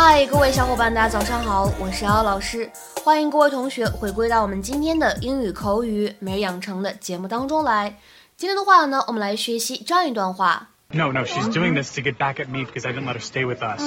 [0.00, 2.70] 嗨，各位小伙伴，大家早上好，我是姚老师，
[3.02, 7.98] 欢迎各位同学回归到我们今天的英语口语每日养成的节目当中来。
[8.36, 10.68] 今天的话呢，我们来学习这样一段话。
[10.90, 13.44] No, no, she's doing this to get back at me because I didn't let her stay
[13.44, 13.82] with us.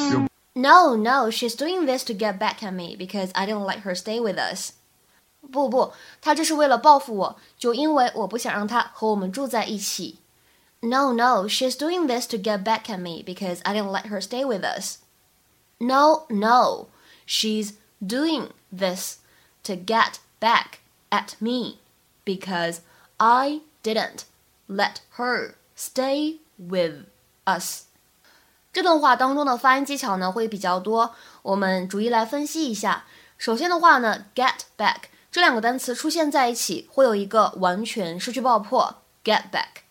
[0.54, 3.96] No, no, she's doing this to get back at me because I didn't let her
[3.96, 4.72] stay with us.
[5.50, 10.18] 不不，她这是为了报复我，就因为我不想让她和我们住在一起。
[10.82, 14.44] No, no, she's doing this to get back at me because I didn't let her stay
[14.44, 14.98] with us.
[15.81, 16.87] No, no,
[17.27, 19.19] she's doing this
[19.65, 20.81] to get back
[21.11, 21.79] at me
[22.25, 22.81] because
[23.19, 24.25] I didn't
[24.69, 27.05] let her stay with
[27.45, 27.85] us.
[28.73, 33.05] 这段话当中的发音技巧呢会比较多，我们逐一来分析一下。
[33.39, 39.83] 首先的话呢，get back 这两个单词出现在一起，会有一个完全失去爆破，get back。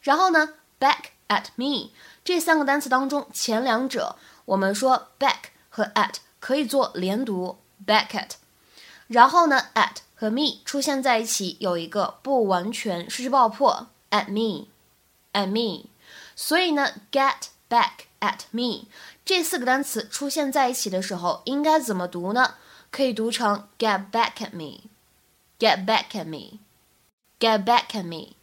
[0.00, 1.90] 然后呢，back at me
[2.24, 8.31] 这三个单词当中，前两者 我们说 back 和 at 可以做连读，back at。
[9.07, 15.89] 然后呢，at 和 me 出现在一起，有一个不完全失去爆破，at me，at me。
[16.35, 18.05] 所以呢，get back。
[18.23, 18.87] at me
[19.25, 22.55] 这四个单词出现在一起的时候，应该怎么读呢？
[22.89, 28.37] 可以读成 get back at me，get back at me，get back at me。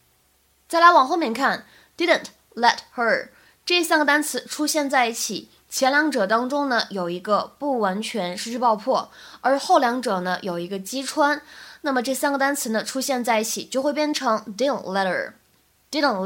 [0.69, 3.31] 再来往后面看，didn't let her
[3.65, 9.09] 这三个单词出现在一起，前两者当中呢有一个不完全失去爆破，
[9.41, 11.41] 而后两者呢有一个击穿。
[11.83, 16.21] 那么这三个单词呢出现在一起，就会变成 didn't let her，didn't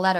[0.00, 0.14] let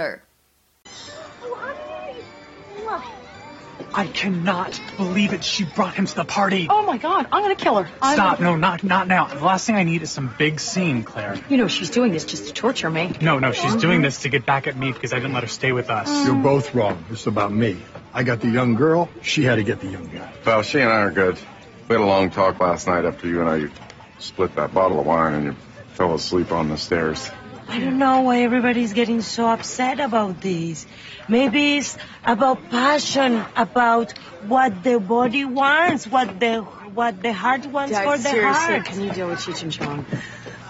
[3.97, 5.43] I cannot believe it.
[5.43, 6.67] She brought him to the party.
[6.69, 7.89] Oh my God, I'm gonna kill her.
[8.01, 8.39] I'm Stop.
[8.39, 9.27] gonna- No, not not now.
[9.27, 11.37] The last thing I need is some big scene, Claire.
[11.47, 13.13] You know she's doing this just to torture me.
[13.21, 14.03] No, no, she's doing mm-hmm.
[14.03, 16.09] this to get back at me because I didn't let her stay with us.
[16.09, 16.25] Mm.
[16.25, 17.05] You're both wrong.
[17.09, 17.77] It's about me.
[18.13, 19.09] I got the young girl.
[19.21, 20.31] She had to get the young guy.
[20.45, 21.39] Well, she and I are good.
[21.87, 23.71] We had a long talk last night after you and I
[24.19, 25.55] split that bottle of wine and you
[25.93, 27.31] fell asleep on the stairs.
[27.67, 30.85] I don't know why everybody's getting so upset about this.
[31.27, 34.11] Maybe it's about passion, about
[34.47, 38.85] what the body wants, what the what the heart wants Dad, for the seriously, heart.
[38.85, 40.05] can you deal with Cheech and Chong?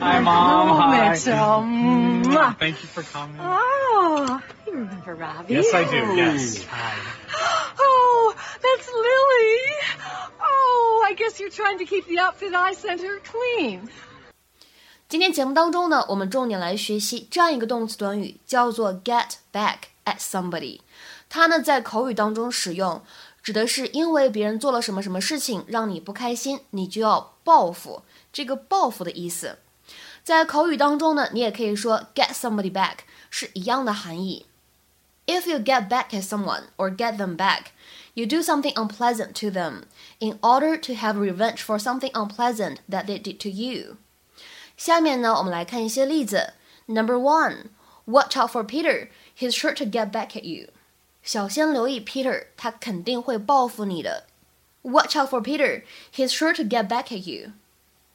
[0.00, 0.78] Hi, Mom.
[0.78, 1.10] Hi.
[1.10, 1.62] Mitchell.
[1.64, 2.56] Mwah.
[2.58, 3.40] Thank you for coming.
[3.40, 5.54] Oh, you remember Robbie?
[5.54, 6.14] Yes, I do.
[6.14, 6.64] Yes.
[6.70, 6.94] Hi.
[7.78, 9.60] Oh, that's Lily.
[10.40, 13.88] Oh, I guess you're trying to keep the outfit I sent her clean.
[15.08, 20.80] 今天节目当中呢，我们重点来学习这样一个动词短语，叫做 get back at somebody。
[21.28, 23.02] 它呢在口语当中使用，
[23.42, 29.58] 指的是因为别人做了什么什么事情让你不开心，你就要报复，这个报复的意思。
[30.22, 34.46] 在口语当中呢，你也可以说 get somebody back，是一样的含义。
[35.26, 37.66] If you get back at someone or get them back,
[38.14, 39.84] you do something unpleasant to them
[40.18, 43.96] in order to have revenge for something unpleasant that they did to you.
[44.76, 46.54] 下面呢，我们来看一些例子。
[46.86, 47.66] Number one,
[48.06, 49.08] watch out for Peter.
[49.38, 50.68] He's sure to get back at you.
[51.28, 54.26] 小心留意 Peter，他肯定会报复你的。
[54.82, 55.82] Watch out for Peter.
[56.14, 57.52] He's sure to get back at you.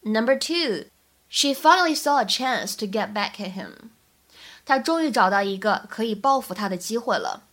[0.04, 0.86] Number two,
[1.28, 3.90] she finally saw a chance to get back at him.
[4.66, 7.44] 她终于找到一个可以报复他的机会了。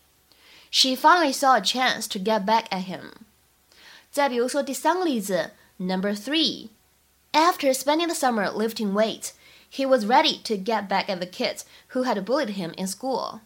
[0.71, 3.13] She finally saw a chance to get back at him.
[4.11, 6.69] 再比如说第三个例子，Number three.
[7.33, 9.31] After spending the summer lifting weights,
[9.71, 13.41] he was ready to get back at the kids who had bullied him in school.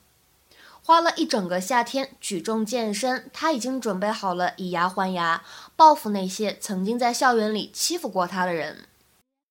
[0.84, 5.42] 花了一整个夏天举重健身，他已经准备好了以牙还牙，
[5.76, 8.86] 报复那些曾经在校园里欺负过他的人。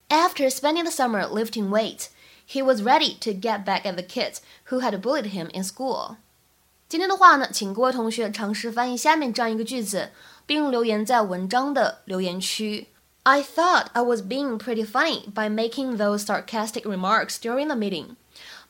[0.09, 2.07] After spending the summer lifting weights,
[2.47, 4.37] he was ready to get back at the kids
[4.69, 6.15] who had bullied him in school.
[6.87, 10.09] 今天的话呢，请各位同学尝试翻译下面这样一个句子，
[10.47, 12.87] 并留言在文章的留言区。
[13.21, 18.15] I thought I was being pretty funny by making those sarcastic remarks during the meeting,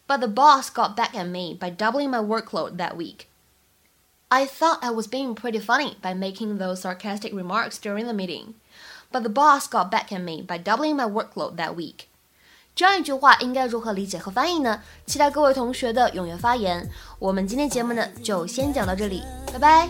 [0.08, 3.28] but the boss got back at me by doubling my workload that week.
[4.30, 8.54] I thought I was being pretty funny by making those sarcastic remarks during the meeting,
[9.12, 12.06] but the boss got back at me by doubling my workload that week.
[12.76, 14.82] 这样一句话应该如何理解和翻译呢？
[15.06, 16.90] 期待各位同学的踊跃发言。
[17.18, 19.90] 我们今天节目呢就先讲到这里，拜拜。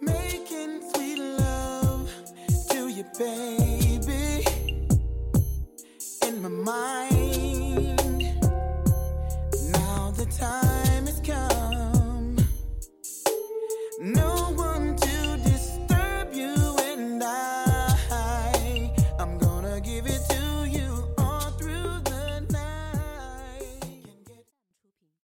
[0.00, 2.08] Making sweet love
[2.70, 4.44] to you, baby.
[6.22, 7.27] In my mind,